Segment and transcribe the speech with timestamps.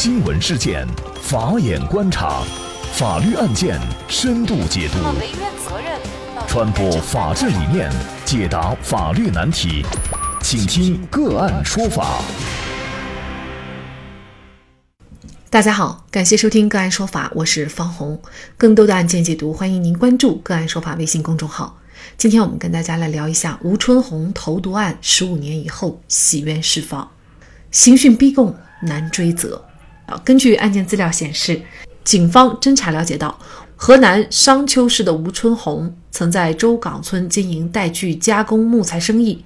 [0.00, 0.86] 新闻事件，
[1.20, 2.44] 法眼观察，
[2.92, 4.98] 法律案件深度解读，
[6.46, 7.90] 传播法治理念，
[8.24, 9.84] 解答法律难题，
[10.40, 12.22] 请听个案说法。
[15.50, 18.22] 大家好，感谢收听个案说法，我是方红。
[18.56, 21.76] 更多的案件解读，欢迎您关注个案说法微信公众号。
[22.16, 27.10] 今天我们跟大家来聊一下吴春红投毒案，十五年以后洗冤释放，
[27.72, 29.64] 刑讯逼供难追责。
[30.24, 31.60] 根据案件资料显示，
[32.04, 33.38] 警方侦查了解到，
[33.76, 39.44] 河南商丘市的吴春红曾在周岗村经营带锯加工木材生意。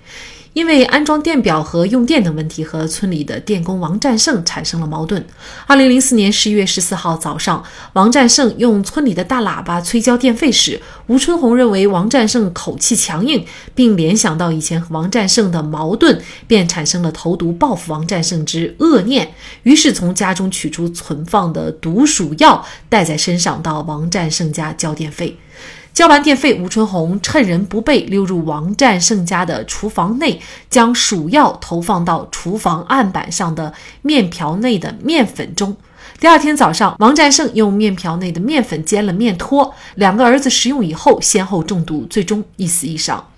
[0.52, 5.25] 因为安装电表和用电等问题，和村里的电工王占胜产生了矛盾。
[5.66, 13.45] 二零零四年十一月十四号早上，王占胜用村里的大喇叭催交电费时，吴春红认为王占胜口气强硬，
[13.75, 19.33] 并联想到以前和王占胜的矛盾，便产生了投毒报复王占胜之恶念。
[19.62, 25.39] 于是从家中取出存放的毒鼠药，带在身上到王占胜家交电费。
[25.95, 30.41] 交完电费，吴春红趁人不备，溜入王占胜家的厨房内，
[30.71, 35.77] 将鼠药投放到厨房案板上的面条内的面粉中。
[36.19, 43.29] 第二天早上，王占胜用面条内的面粉煎了面托，两个儿子食用以后，先后中毒，最终一死一伤。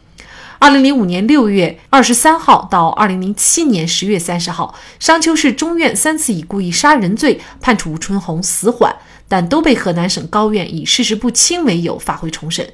[0.61, 8.95] 二零零五年六月二十三号到二零零七年十月三十号，商丘市中院三次以故意杀人罪判处吴春红死缓。
[9.29, 12.69] 但都被河南省高院以事实不清为由发回重审。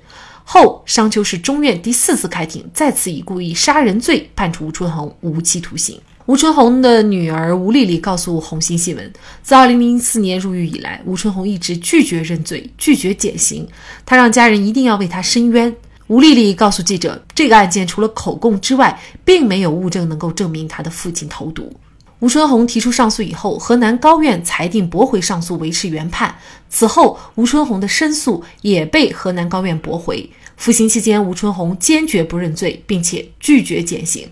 [0.45, 6.01] 后商丘市中院第四次开庭，再次以故意杀人罪判处吴春红无期徒刑。
[6.27, 9.13] 吴春红的女儿吴丽丽告诉红星新闻，
[9.43, 13.67] 自2004年入狱以来，吴春红一直拒绝认罪，拒绝减刑。
[14.05, 15.75] 她让家人一定要为她伸冤。
[16.07, 21.73] 吴丽丽告诉记者，这个案件除了口供之外，并没有物证能够证明她的父亲投毒。
[22.21, 26.37] 吴春红提出上诉以后，河南高院裁定驳回上诉，维持原判。
[26.69, 30.31] 此后，吴春红的申诉也被河南高院驳回。
[30.57, 34.29] 服刑期间，吴春红坚决不认罪，并且拒绝减刑。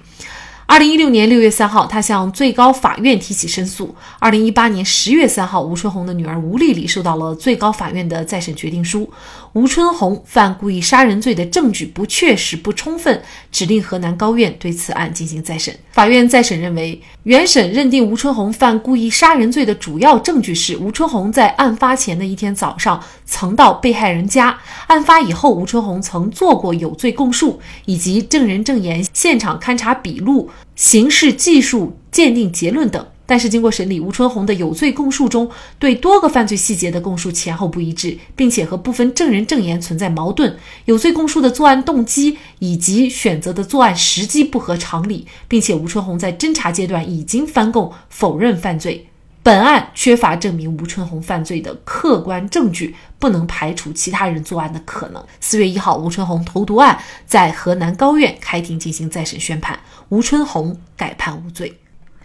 [0.67, 3.97] 二零一六年六月三号，他向最高法院提起申诉。
[4.19, 9.11] 二零一八年十月三号，吴春红的女儿吴丽丽收到了最高法院的再审决定书。
[9.55, 15.75] 吴春红犯故意杀人罪的证据不确实、不充分，指令河南高院对此案进行再审。
[15.91, 30.51] 法院再审认为，原审认定吴春红犯故意杀人罪的主要证据是吴春红在案发前的一天早上曾到被害人家，案发以后吴春红曾做过有罪供述，以及证人证言、现场勘查笔录。
[30.77, 40.57] 刑事技术鉴定结论等，但是经过审理，吴春红的有罪供述中对多个犯罪细节的供述前后不一致，并且和部分证人证言存在矛盾。
[40.87, 49.07] 有罪供述的作案动机以及选择的作案时机不合常理，并且吴春红在侦查阶段已经翻供否认犯罪。
[49.43, 55.23] 本案缺乏证明吴春红犯罪的客观证据，不能排除其他人作案的可能。
[55.39, 59.79] 四月一号，吴春红投毒案在河南高院开庭进行再审宣判，
[60.09, 61.79] 吴春红改判无罪。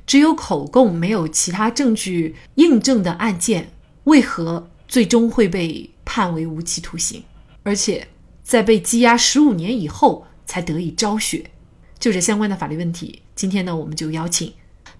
[0.05, 3.71] 只有口供没有其他证据印证的案件，
[4.03, 7.23] 为何最终会被判为无期徒刑？
[7.63, 8.07] 而且
[8.43, 11.49] 在被羁押十五年以后才得以昭雪？
[11.97, 14.51] 就这相关的法律问题，今天呢，我们就邀请。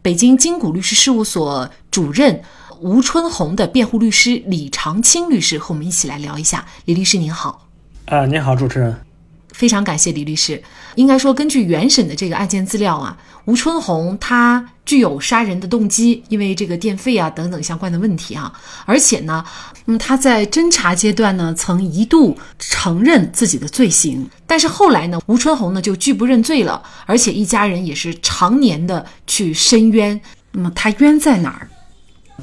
[0.01, 2.41] 北京金谷律师事务所主任
[2.79, 6.65] 吴春红的辩护律师李长青律师和我们一起来聊一下。
[6.85, 7.67] 李律师您好，
[8.05, 9.12] 啊，您好，主持人。
[9.53, 10.61] 非常感谢李律师。
[10.95, 18.51] 应该说，根据原审的这个案件资料啊，吴春红他具有杀人的动机，因为这个电费啊等等相关的问题啊。
[18.85, 19.43] 而且呢，
[19.85, 30.19] 嗯，他在侦查阶段呢，曾一度承认自己的罪行，但是后来呢，吴春红呢就拒不认罪了，而且一家人也是常年的去申冤。
[30.51, 31.67] 那么他冤在哪儿？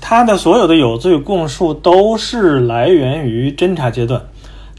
[0.01, 4.25] 他的所有的有罪供述都是来源于侦查阶段。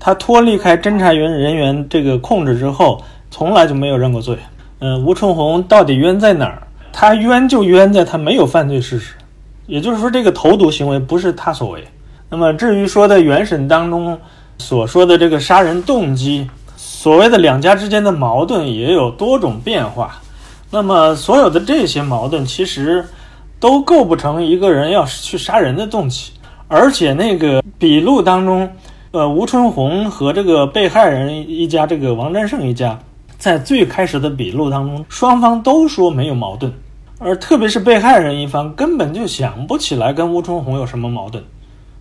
[0.03, 4.35] 他脱离开侦查员人员这个控制之后，从来就没有认过罪。
[4.79, 6.63] 嗯，吴春红到底冤在哪儿？
[6.91, 9.13] 他冤就冤在他没有犯罪事实，
[9.67, 11.87] 也就是说，这个投毒行为不是他所为。
[12.29, 14.17] 那么，至于说的原审当中
[14.57, 20.19] 所说的这个杀人动机，所谓的两家之间的矛盾也有多种变化。
[20.71, 23.05] 那么，所有的这些矛盾其实
[23.59, 26.31] 都构不成一个人要去杀人的动机，
[26.67, 28.67] 而且那个笔录当中。
[29.11, 32.97] 呃，吴春红和这个被害人一家，这个王占胜一家，
[33.37, 36.71] 在最开始的笔录当中，双方都说没有矛盾，
[37.19, 41.43] 而特别是被害人一方根本就想不起来跟吴春红有什么矛盾，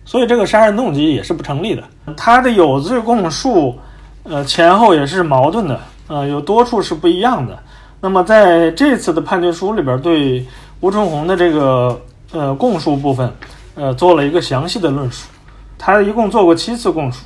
[0.05, 1.83] 所以这个杀人动机也是不成立的。
[2.15, 3.77] 他的有罪供述，
[4.23, 7.59] 呃，前后也是矛盾的，呃，有多处是不一样的。
[7.99, 10.45] 那么在这次的判决书里边，对
[10.79, 13.29] 吴春红的这个呃供述部分，
[13.75, 15.27] 呃做了一个详细的论述。
[15.83, 17.23] 他一共做过七次供述，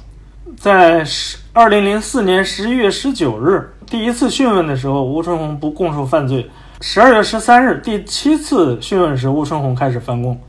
[0.57, 6.49] 在十二零零四年十一月十九日第一次讯问的时候，吴春红不供述犯罪。
[6.79, 10.39] 十二月十三日第七次讯问时，吴春红开始翻供，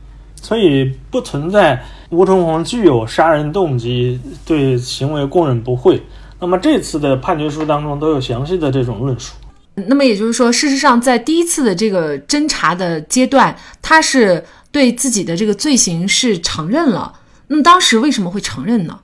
[0.41, 6.01] 所以不存在吴春红具有杀人动机，对行为供认不讳。
[6.39, 9.33] 那么这次的判决书当中都有详细的这种论述。
[9.75, 17.11] 那么也就是说，事实上在第一次的这个侦查的阶段，他是对自己的这个罪行是承认了。
[17.47, 18.99] 那么当时为什么会承认呢？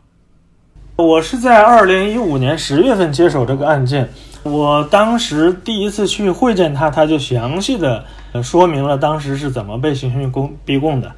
[0.96, 4.10] 我是在二零一五年十月份接手这个案件，
[4.44, 8.06] 我当时第一次去会见他，他就详细的
[8.44, 11.12] 说明了当时是怎么被刑讯供逼供的。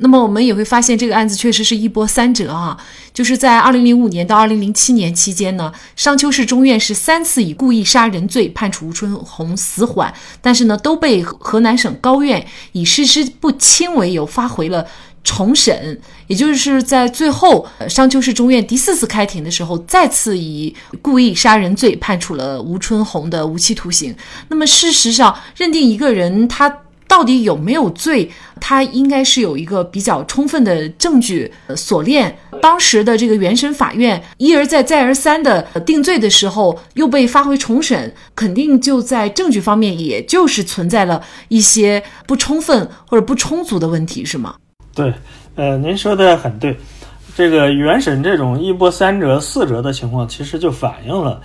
[0.00, 2.76] 那么我们也会发现，这个案子确实是一波三折啊！
[3.14, 14.86] 就是在二零零五年到二零零七年期间呢，商丘市中院是三次以故意杀人罪判处吴春红死缓，但是呢，都被河南省高院以事实不清为由发回了。
[15.22, 24.16] 重审，也就是在最后商丘市中院第四次开庭的时候，再次以故意杀人罪判处了吴春红的无期徒刑。
[24.48, 26.74] 那么，事实上，认定一个人他
[27.10, 28.30] 到底有没有罪，
[28.60, 32.38] 他应该是有一个比较充分的证据锁链。
[32.62, 44.54] 当时的这个原审法院一而再、再而三的定罪的时候，又被发回重审，肯定就在证据方面，也就是存在了一些不充分或者不充足的问题，是吗？
[44.94, 45.12] 对，
[45.56, 46.76] 呃，您说的很对，
[47.34, 51.40] 这个原审这种一波三折、四折的情况，其实就反映了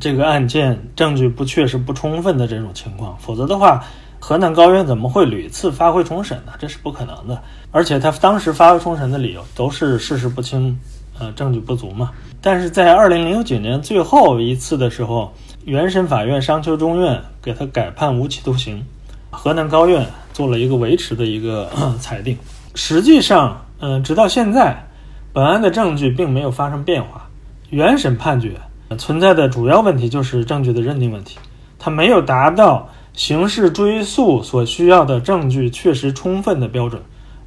[0.00, 3.16] 这个案件证据不确实、不充分的这种情况。
[3.20, 3.84] 否则的话，
[4.26, 6.52] 河南高院怎么会屡次发回重审呢？
[6.58, 7.38] 这是不可能的。
[7.70, 10.74] 而且他当时发回重审的理由都是事实不清，
[11.18, 12.10] 呃，证据不足嘛。
[12.40, 15.30] 但是在二零零九年最后一次的时候，
[15.66, 18.82] 原审法院商丘中院给他改判无期徒刑，
[19.30, 21.68] 河南高院做了一个维持的一个
[22.00, 22.34] 裁定。
[22.74, 24.74] 实际上，嗯，直到现在，
[25.34, 27.28] 本案的证据并没有发生变化。
[27.68, 28.52] 原审判决
[28.96, 31.36] 存在的主要问题就是证据的认定问题，
[31.78, 37.00] 它没有达到刑事追诉所需要的证据确实充分的标准。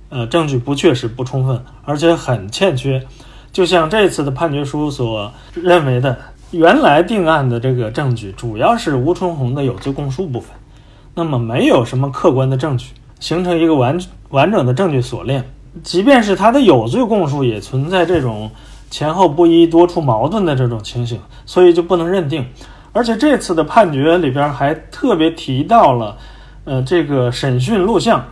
[0.09, 3.05] 呃，证据不确实、不充分，而且很欠缺。
[3.51, 6.17] 就像这次的判决书所认为的，
[6.51, 10.55] 原来定案的这个证据主要是吴春红的有罪供述部分，
[11.13, 12.91] 那么没有什么客观的证据。
[13.19, 13.99] 形成一个完
[14.29, 15.43] 完整的证据锁链，
[15.83, 18.49] 即便是他的有罪供述，也存在这种
[18.89, 22.45] 前后不一、多处矛盾的这种情形，所以就不能认定。
[22.91, 26.17] 而且这次的判决里边还特别提到了，
[26.65, 28.23] 呃，这个审讯录像，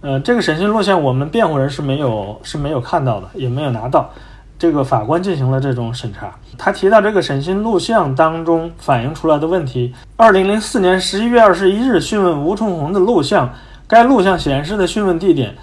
[0.00, 4.10] 呃，这个审讯录像我们辩护人是没有是没有看到的，也没有拿到。
[4.58, 13.52] 这个法官进行了这种审查，他提到这个审讯录像当中反映出来的问题：，二零零四年十一月二十一日讯问吴春红的录像。
[13.88, 15.54] 该录像显示的讯问地点，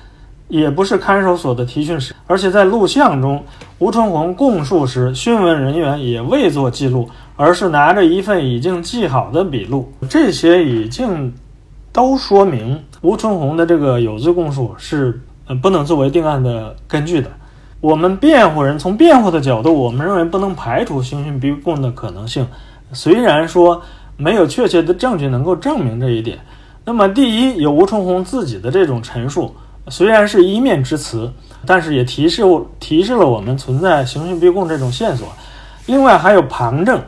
[0.48, 3.44] 也不是看守所的提讯室，而且在录像中，
[3.80, 9.92] 吴春红供述时，讯问人员也未做记录，而是拿着一份已经记好的笔录。
[10.10, 11.34] 这些已经
[11.92, 17.30] 都说明吴春红的这个有罪供述是呃不能作为定案的根据的。
[17.82, 22.48] 我们辩护人从辩护的角度，我们认为不能排除刑讯逼供的可能性，
[22.94, 23.82] 虽然说
[24.16, 26.40] 没有确切的证据能够证明这一点。
[26.86, 29.54] 那么，第一，有吴春红自己的这种陈述，
[29.88, 31.32] 虽然是一面之词，
[31.66, 32.44] 但是也提示
[32.80, 35.28] 提示了我们存在刑讯逼供这种线索。
[35.86, 37.02] 另外，还有旁证，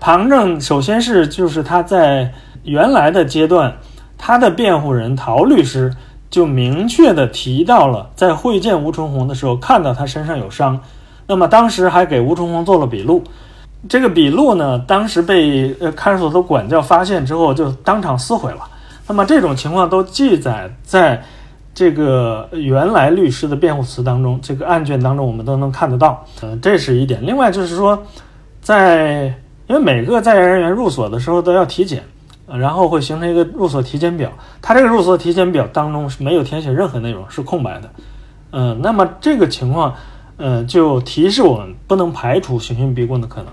[0.00, 2.32] 旁证首先是就是他在
[2.64, 3.74] 原来的阶段，
[4.18, 5.94] 他的辩护人陶律师
[6.30, 10.80] 就明确的提到了，在会见吴春红的时候看到他身上有伤，
[11.26, 13.22] 那么当时还给吴春红做了笔录。
[13.86, 18.60] 这个笔录呢，当时被呃看守所的管教发现之后，就当场撕毁了。
[19.06, 21.22] 那么这种情况都记载在
[21.74, 26.24] 这个原来律师的辩护词当中，这个案卷当中我们都能看得到。
[26.40, 27.24] 呃，这是一点。
[27.26, 28.02] 另外就是说，
[28.62, 29.34] 在
[29.66, 32.02] 因为每个在押人员入所的时候都要体检，
[32.46, 34.30] 然后会形成一个入所体检表。
[34.60, 37.90] 他这个入所体检表当中是没有填写任何内容，是空白的。
[38.52, 39.94] 嗯，那么这个情况，
[40.36, 43.46] 呃，就提示我们不能排除刑讯逼供的可能。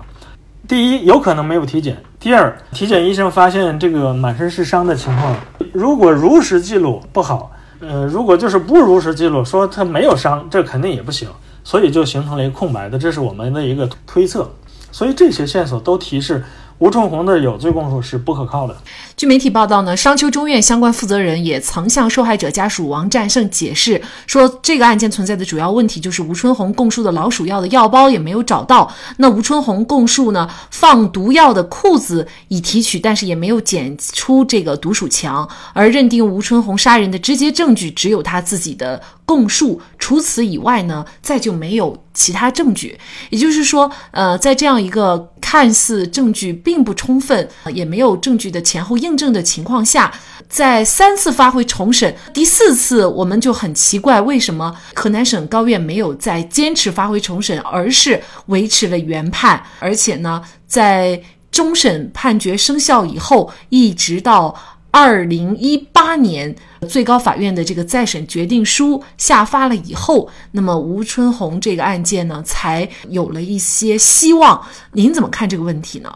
[0.68, 5.34] 第一，有可能没有体检；第二，体检医生发现这个满身是伤的情况，
[5.72, 7.50] 如果如实记录不好，
[7.80, 11.28] 呃，如果就是不如实记录，说他没有伤，这肯定也不行，
[11.64, 14.48] 所以就形成了一个空白的，这是我们的一个推测。
[14.92, 16.44] 所以这些线索都提示
[16.82, 18.76] 吴春红的有罪供述是不可靠的。
[19.16, 28.92] 据媒体报道呢，商丘中院相关负责人也曾向受害者家属王战胜解释说，这个案件存在的主要问题就是吴春红供述的老鼠药的药包也没有找到。
[29.18, 39.00] 那吴春红供述呢，放毒药的裤子已提取，但是也没有检出这个毒鼠强，而认定吴春红杀人的直接证据只有他自己的。
[39.24, 42.98] 供述，除此以外呢，再就没有其他证据。
[43.30, 50.10] 也就是说，呃，在这样一个看似证据并并不充分，也没有证据的前后印证的情况下，
[50.48, 64.56] 在三次发回重审，第四次我们就很奇怪，为什么河南省高院没有再坚持发回重审，而是维持了原判，而且呢，在终审判决生效以后，一直到。
[64.94, 66.54] 二零一八年，
[66.86, 74.62] 最高法院的这个再审决定书下发了以后，那么吴春红这个案件呢，才有了一些希望。
[74.92, 76.12] 您怎么看这个问题呢？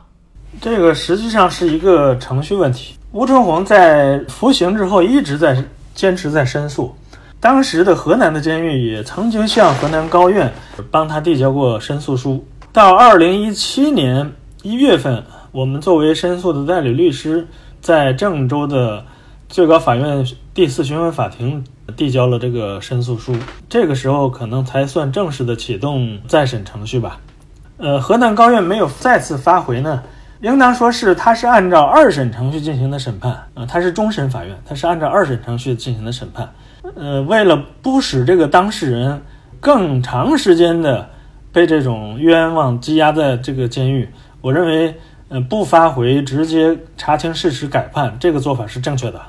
[0.60, 2.94] 这个实际上是一个程序问题。
[3.12, 6.94] 吴春红在服刑之后一直在坚持在申诉，
[7.40, 10.52] 当时的河南的监狱也曾经向河南高院
[10.90, 12.46] 帮他递交过申诉书。
[12.72, 14.32] 到二零一七年
[14.62, 17.46] 一月份，我们作为申诉的代理律师。
[17.82, 19.04] 在郑州的
[19.48, 21.64] 最高法院第四巡回法庭
[21.96, 23.36] 递交了这个申诉书，
[23.68, 27.20] 这个时候可能才算正式的启动再审程序吧。
[27.76, 30.02] 呃，河南高院没有再次发回呢，
[30.40, 36.48] 应当说是他是按照二审程序进行的审判啊，他是终审法院，他是按照二审程序进行的审判。
[36.94, 39.22] 呃，为了不使这个当事人
[39.60, 41.08] 更长时间的
[41.52, 44.08] 被这种冤枉羁押在这个监狱，
[44.40, 44.94] 我认为。
[45.28, 49.20] 呃，不发回，直接查清事实改判，这个做法是正确的。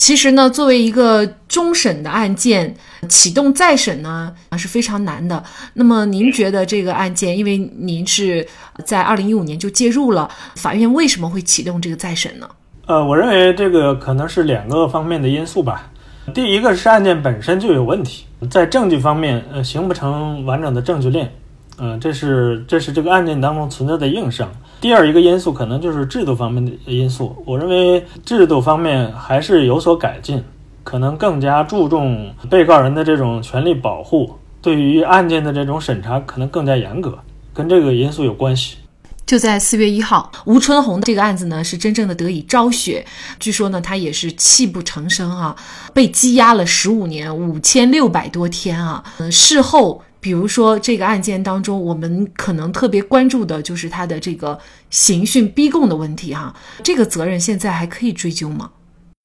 [0.00, 2.74] 其实呢，作为一个终审的案件，
[3.06, 5.44] 启动再审呢啊是非常难的。
[5.74, 8.44] 那么您觉得这个案件，因为您是
[8.82, 12.48] 在二零一五年就介入了，法院为什么会启动这个再审呢？
[12.86, 15.90] 呃，我认为这个可能是两个方面的因素吧。
[16.32, 21.30] 第一个是案件本身就有问题，在证据方面，呃，形不成完整的证据链。
[21.76, 24.50] 嗯，这是这是这个案件当中存在的硬伤。
[24.80, 27.36] 第二一个因素可能就是制度方面的因素。
[27.44, 30.42] 我认为制度方面还是有所改进，
[30.82, 37.18] 可能更加注重被告人的这种权利保护，对于案件的这种审查可能更加严格，
[37.52, 38.78] 跟这个因素有关系。
[39.26, 43.04] 就在四月一号，吴春红的这个案子呢是真正的得以昭雪。
[43.38, 45.54] 据说呢他也是泣不成声啊，
[45.92, 49.04] 被羁押了十五年五千六百多天啊。
[49.18, 50.02] 嗯，事后。
[50.20, 54.58] 比如说这个案件当中，我们可能特别关注的就是他的这个
[54.90, 58.70] 刑讯逼供的问题哈，这个责任现在还可以追究吗？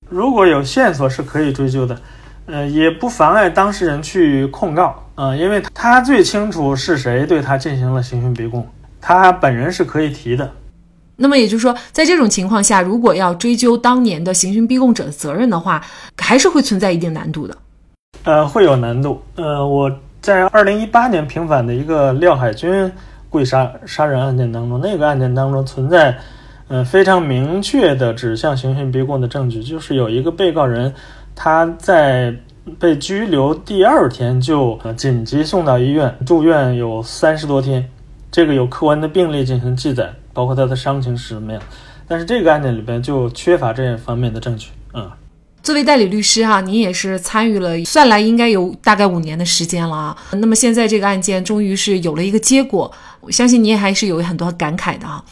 [0.09, 2.01] 如果有线索是可以追究的，
[2.45, 8.65] 呃，也不妨碍当事人去控告啊，因为他最清楚是谁对他进行了刑讯逼供，
[9.01, 10.49] 他本人是可以提的。
[11.17, 15.85] 那么也就是说，在这种情况下，如果要追究当年的刑讯逼供者的责任的话，
[16.17, 17.57] 还是会存在一定难度的。
[18.23, 19.21] 呃，会有难度。
[19.35, 19.91] 呃，我。
[20.25, 22.91] 在二零一八年平反的一个廖海军
[23.29, 26.17] 故意杀杀人案件当中，那个案件当中存在，
[26.67, 30.91] 嗯，非常明确的指向刑讯逼供的证据，就是有一个被告人，
[31.35, 32.35] 他在
[32.79, 37.87] 被拘留第二天就紧急送到医院住院有三十多天，
[38.31, 41.61] 这个有客观的病例进行记载，包括他的伤情是什么样，
[42.07, 45.07] 但是这个案件里边就缺乏这方面的证据，嗯。
[45.65, 50.15] 作为代理律师哈，您也是参与了，算来应该有大概五年的时间了啊。
[50.33, 55.25] 那么现在这个案件终于是有了一个结果，我相信你也还是有很多感慨的啊。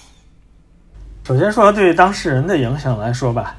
[1.28, 3.56] 首先说对当事人的影响来说吧，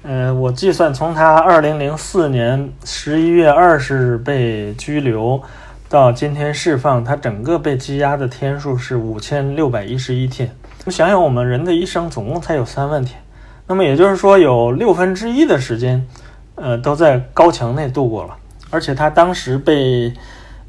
[0.00, 5.42] 呃，我计算从他二零零四年十一月二十日被拘留
[5.90, 10.50] 到今天释放，他整个被羁押的天数是五千六百一十一天。
[10.86, 13.20] 我想想，我们人的一生总共才有三万天。
[13.66, 16.06] 那么也就是说，有六分之一的时间，
[16.54, 18.36] 呃，都在高墙内度过了。
[18.68, 20.12] 而且他当时被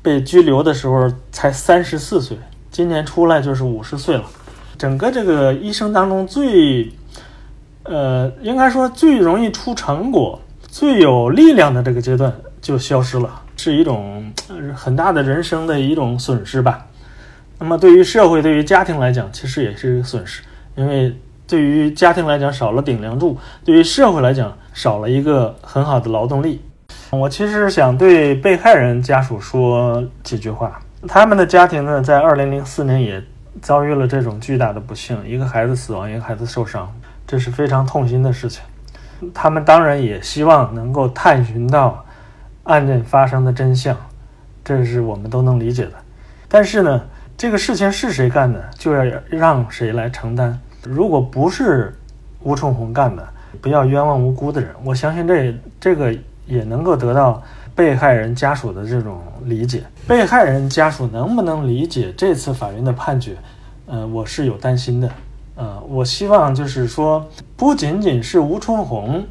[0.02, 2.38] 被拘留的时候才三十四岁，
[2.72, 4.24] 今年出来就是五十岁了。
[4.78, 6.90] 整个这个一生当中最，
[7.84, 14.32] 呃，应该说最容易出成果、最有力量的这个阶段就消失了，是一种
[14.74, 16.86] 很大的人生的一种损失吧。
[17.60, 20.42] 那么对于社会、对于家庭来讲，其实也是一个损失，
[20.76, 21.14] 因为。
[21.48, 26.62] 对于家庭来讲少了顶梁柱，对于社会来讲少了一个很好的劳动力。
[27.12, 30.80] 我其实想对被害人家属说几句话。
[31.08, 33.24] 他们的家庭呢，在二零零四年也
[33.62, 36.92] 遭遇了这种巨大的不幸，一个孩子死亡，一个孩子受伤，
[37.28, 38.64] 这是非常痛心的事情。
[39.34, 42.04] 他们当然也希望能够探寻到
[42.64, 43.96] 案件发生的真相，
[44.64, 45.94] 这是我们都能理解的。
[46.50, 47.02] 但是呢，
[47.38, 50.60] 这个事情是谁干的，就要让谁来承担。
[50.86, 51.94] 如果不是
[52.42, 53.28] 吴春红干的，
[53.62, 54.70] 不要冤枉无辜的人。
[54.84, 56.16] 我相信这这个
[56.46, 57.42] 也能够得到
[57.74, 59.84] 被害人家属的这种理解。
[60.08, 63.36] 被害人家属能不能理解这次法院的判决？
[63.88, 65.10] 嗯，我是有担心的。
[65.56, 67.26] 呃，我希望就是说，
[67.56, 69.26] 不仅仅是吴春红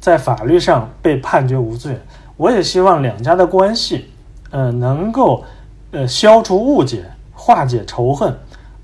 [0.00, 2.00] 在法律上被判决无罪，
[2.36, 4.06] 我也希望两家的关系，
[4.50, 5.44] 呃，能够
[5.90, 8.34] 呃消除误解，化解仇恨，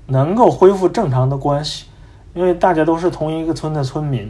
[0.05, 1.85] 能够恢复正常的关系。
[2.33, 4.29] 因为大家都是同一个村的村民，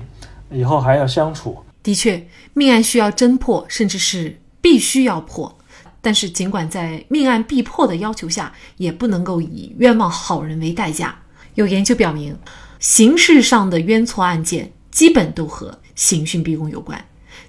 [0.51, 1.57] 以后还要相处。
[1.81, 5.57] 的确，命案需要侦破，甚至是必须要破。
[6.01, 11.17] 但是，尽管在命案必破的要求下，也不能够以冤枉好人为代价。
[11.55, 12.37] 有研究表明，
[12.79, 17.01] 刑事上的冤错案件基本都和刑讯逼供有关。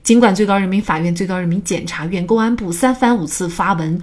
[0.04, 4.00] 尽管最高人民法院、最高人民检察院、公安部三番五次发文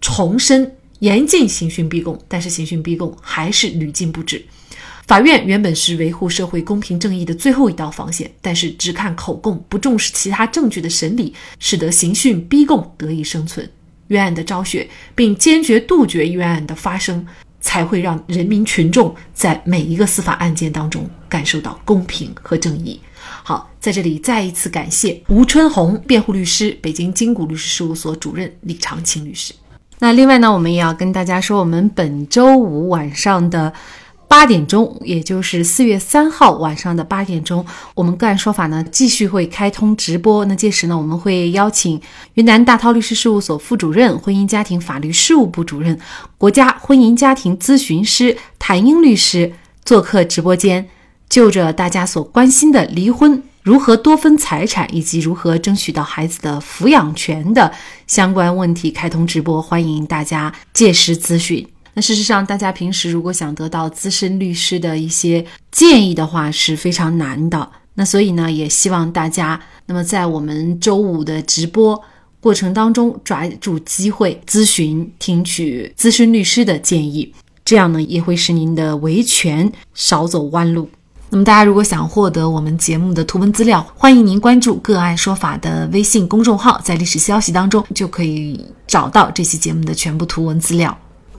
[0.00, 4.44] 重申严禁刑讯逼供，但是刑讯逼供还是屡禁不止。
[5.06, 13.68] 法院原本是维护社会公平正义的最后一道防线，但是只看口供，不重视其他证据的审理，使得刑讯逼供得以生存。
[14.08, 17.26] 冤案的昭雪，并坚决杜绝冤案的发生。
[17.58, 23.00] 才会让人民群众在每一个司法案件当中感受到公平和正义。
[23.42, 29.52] 好，在这里再一次感谢吴春红辩护律师、北京金谷律师事务所主任李长青律师。
[29.98, 33.72] 那另外呢，我们也要跟大家说，我们本周五晚上的。
[34.28, 37.64] 八点钟，也就是四月三号晚上的八点钟，
[37.94, 40.44] 我们个案说法呢继续会开通直播。
[40.46, 42.00] 那届时呢，我们会邀请
[42.34, 45.98] 云南大韬律师事务所副主任、婚姻家庭法律事务部主任、
[46.38, 49.52] 国家婚姻家庭咨询师谭英律师
[49.84, 50.88] 做客直播间，
[51.28, 57.72] 就着大家所关心的离婚如何多分财产以及如何争取到孩子的抚养权的
[58.06, 61.66] 相关问题开通直播，欢迎大家届时咨询。
[61.98, 67.66] 那事实上，大家平时如果想得到资深律师的一些建议的话，是非常难的。
[67.94, 71.98] 那所以呢，也希望大家那么在我们周五的直播
[72.38, 77.32] 过程当中，抓住机会咨询、听取资深律师的建议，
[77.64, 80.86] 这样呢，也会使您的维权少走弯路。
[81.30, 90.94] 那么，大家如果想获得我们节目的图文资料，欢迎您关注“个案说法”的微信公众号，在历史消息当中就可以找到这期节目的全部图文资料。